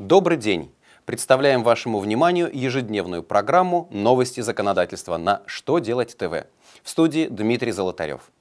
Добрый 0.00 0.38
день! 0.38 0.74
Представляем 1.04 1.62
вашему 1.62 2.00
вниманию 2.00 2.50
ежедневную 2.52 3.22
программу 3.22 3.86
«Новости 3.92 4.40
законодательства» 4.40 5.18
на 5.18 5.44
«Что 5.46 5.78
делать 5.78 6.16
ТВ» 6.16 6.48
в 6.82 6.90
студии 6.90 7.28
Дмитрий 7.28 7.70
Золотарев. 7.70 8.32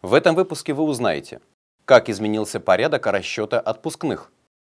В 0.00 0.14
этом 0.14 0.34
выпуске 0.34 0.72
вы 0.72 0.84
узнаете, 0.84 1.42
как 1.84 2.08
изменился 2.08 2.58
порядок 2.58 3.06
расчета 3.06 3.60
отпускных, 3.60 4.32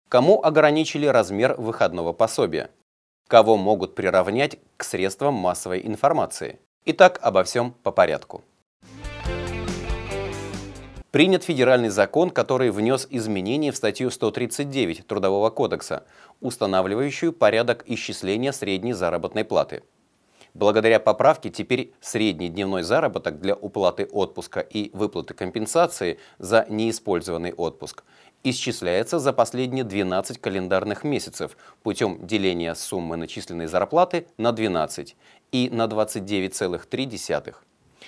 кому 0.09 0.43
ограничили 0.43 1.05
размер 1.05 1.55
выходного 1.57 2.11
пособия, 2.11 2.71
кого 3.29 3.55
могут 3.55 3.95
приравнять 3.95 4.59
к 4.75 4.83
средствам 4.83 5.33
массовой 5.33 5.87
информации. 5.87 6.59
Итак, 6.83 7.19
обо 7.21 7.45
всем 7.45 7.71
по 7.71 7.91
порядку. 7.91 8.43
Принят 11.11 11.43
федеральный 11.43 11.87
закон, 11.87 12.29
который 12.29 12.69
внес 12.69 13.07
изменения 13.09 13.71
в 13.71 13.77
статью 13.77 14.11
139 14.11 15.07
Трудового 15.07 15.49
кодекса, 15.49 16.03
устанавливающую 16.41 17.31
порядок 17.31 17.83
исчисления 17.87 18.51
средней 18.51 18.91
заработной 18.91 19.45
платы. 19.45 19.83
Благодаря 20.53 20.99
поправке 20.99 21.49
теперь 21.49 21.93
средний 22.01 22.49
дневной 22.49 22.83
заработок 22.83 23.39
для 23.39 23.55
уплаты 23.55 24.05
отпуска 24.11 24.59
и 24.59 24.89
выплаты 24.91 25.33
компенсации 25.33 26.19
за 26.39 26.65
неиспользованный 26.67 27.53
отпуск 27.53 28.03
исчисляется 28.43 29.19
за 29.19 29.31
последние 29.33 29.85
12 29.85 30.39
календарных 30.39 31.03
месяцев 31.03 31.55
путем 31.83 32.25
деления 32.25 32.73
суммы 32.73 33.15
начисленной 33.17 33.67
зарплаты 33.67 34.27
на 34.37 34.51
12 34.51 35.15
и 35.51 35.69
на 35.69 35.85
29,3. 35.85 37.55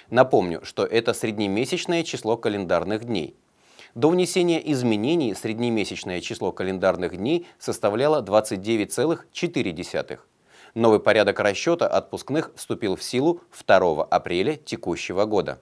Напомню, 0.10 0.62
что 0.64 0.86
это 0.86 1.14
среднемесячное 1.14 2.04
число 2.04 2.36
календарных 2.36 3.06
дней. 3.06 3.36
До 3.96 4.10
внесения 4.10 4.60
изменений 4.72 5.34
среднемесячное 5.36 6.22
число 6.22 6.52
календарных 6.52 7.18
дней 7.18 7.48
составляло 7.60 8.24
29,4. 8.24 10.20
Новый 10.76 11.00
порядок 11.00 11.40
расчета 11.40 11.88
отпускных 11.88 12.52
вступил 12.56 12.96
в 12.96 13.04
силу 13.04 13.42
2 13.66 14.04
апреля 14.04 14.56
текущего 14.56 15.26
года. 15.26 15.60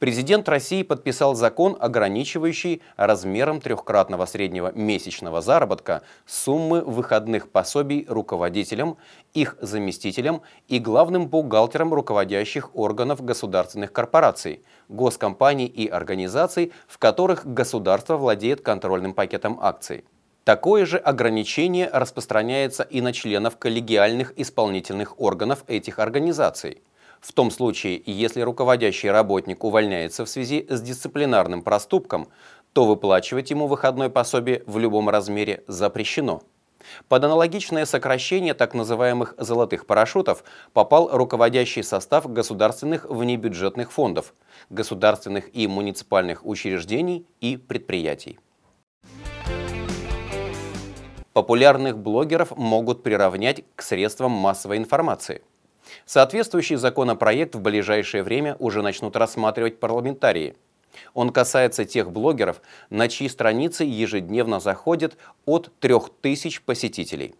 Президент 0.00 0.48
России 0.48 0.82
подписал 0.82 1.34
закон, 1.34 1.76
ограничивающий 1.78 2.80
размером 2.96 3.60
трехкратного 3.60 4.24
среднего 4.24 4.72
месячного 4.72 5.42
заработка 5.42 6.00
суммы 6.24 6.80
выходных 6.80 7.50
пособий 7.50 8.06
руководителям, 8.08 8.96
их 9.34 9.58
заместителям 9.60 10.40
и 10.68 10.78
главным 10.78 11.28
бухгалтерам 11.28 11.92
руководящих 11.92 12.74
органов 12.74 13.22
государственных 13.22 13.92
корпораций, 13.92 14.62
госкомпаний 14.88 15.66
и 15.66 15.86
организаций, 15.86 16.72
в 16.88 16.96
которых 16.96 17.44
государство 17.44 18.16
владеет 18.16 18.62
контрольным 18.62 19.12
пакетом 19.12 19.58
акций. 19.60 20.06
Такое 20.44 20.86
же 20.86 20.96
ограничение 20.96 21.90
распространяется 21.92 22.84
и 22.84 23.02
на 23.02 23.12
членов 23.12 23.58
коллегиальных 23.58 24.32
исполнительных 24.38 25.20
органов 25.20 25.62
этих 25.66 25.98
организаций– 25.98 26.80
в 27.20 27.32
том 27.32 27.50
случае, 27.50 28.02
если 28.06 28.40
руководящий 28.40 29.10
работник 29.10 29.62
увольняется 29.64 30.24
в 30.24 30.28
связи 30.28 30.66
с 30.68 30.80
дисциплинарным 30.80 31.62
проступком, 31.62 32.28
то 32.72 32.84
выплачивать 32.84 33.50
ему 33.50 33.66
выходное 33.66 34.08
пособие 34.08 34.62
в 34.66 34.78
любом 34.78 35.08
размере 35.10 35.62
запрещено. 35.66 36.42
Под 37.08 37.24
аналогичное 37.24 37.84
сокращение 37.84 38.54
так 38.54 38.74
называемых 38.74 39.34
«золотых 39.36 39.86
парашютов» 39.86 40.44
попал 40.72 41.10
руководящий 41.12 41.82
состав 41.82 42.30
государственных 42.32 43.04
внебюджетных 43.04 43.92
фондов, 43.92 44.34
государственных 44.70 45.54
и 45.54 45.66
муниципальных 45.66 46.44
учреждений 46.46 47.26
и 47.40 47.56
предприятий. 47.56 48.38
Популярных 51.32 51.98
блогеров 51.98 52.56
могут 52.56 53.02
приравнять 53.02 53.62
к 53.76 53.82
средствам 53.82 54.32
массовой 54.32 54.78
информации. 54.78 55.42
Соответствующий 56.06 56.76
законопроект 56.76 57.54
в 57.54 57.60
ближайшее 57.60 58.22
время 58.22 58.56
уже 58.58 58.82
начнут 58.82 59.16
рассматривать 59.16 59.80
парламентарии. 59.80 60.54
Он 61.14 61.30
касается 61.30 61.84
тех 61.84 62.10
блогеров, 62.10 62.60
на 62.90 63.08
чьи 63.08 63.28
страницы 63.28 63.84
ежедневно 63.84 64.60
заходит 64.60 65.16
от 65.46 65.70
3000 65.80 66.62
посетителей. 66.62 67.34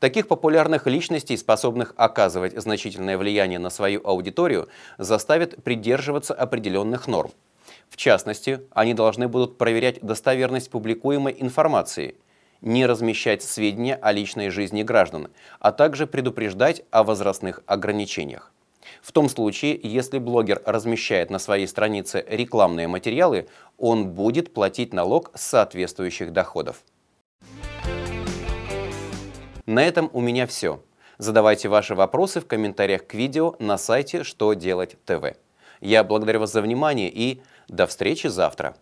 Таких 0.00 0.28
популярных 0.28 0.86
личностей, 0.86 1.36
способных 1.36 1.94
оказывать 1.96 2.60
значительное 2.60 3.18
влияние 3.18 3.58
на 3.58 3.70
свою 3.70 4.00
аудиторию, 4.04 4.68
заставят 4.96 5.62
придерживаться 5.62 6.34
определенных 6.34 7.06
норм. 7.06 7.30
В 7.88 7.96
частности, 7.96 8.60
они 8.72 8.94
должны 8.94 9.28
будут 9.28 9.58
проверять 9.58 10.00
достоверность 10.00 10.70
публикуемой 10.70 11.36
информации– 11.38 12.16
не 12.60 12.86
размещать 12.86 13.42
сведения 13.42 13.94
о 13.94 14.12
личной 14.12 14.50
жизни 14.50 14.82
граждан, 14.82 15.28
а 15.60 15.72
также 15.72 16.06
предупреждать 16.06 16.82
о 16.90 17.02
возрастных 17.04 17.62
ограничениях. 17.66 18.52
В 19.02 19.12
том 19.12 19.28
случае, 19.28 19.78
если 19.82 20.18
блогер 20.18 20.62
размещает 20.64 21.30
на 21.30 21.38
своей 21.38 21.66
странице 21.66 22.24
рекламные 22.28 22.88
материалы, 22.88 23.48
он 23.76 24.10
будет 24.10 24.52
платить 24.52 24.92
налог 24.92 25.30
с 25.34 25.42
соответствующих 25.42 26.32
доходов. 26.32 26.82
На 29.66 29.84
этом 29.84 30.08
у 30.12 30.20
меня 30.20 30.46
все. 30.46 30.82
Задавайте 31.18 31.68
ваши 31.68 31.94
вопросы 31.94 32.40
в 32.40 32.46
комментариях 32.46 33.06
к 33.06 33.14
видео 33.14 33.54
на 33.58 33.76
сайте 33.76 34.24
«Что 34.24 34.54
делать 34.54 34.96
ТВ». 35.04 35.36
Я 35.80 36.04
благодарю 36.04 36.40
вас 36.40 36.52
за 36.52 36.62
внимание 36.62 37.10
и 37.10 37.42
до 37.68 37.86
встречи 37.86 38.28
завтра. 38.28 38.76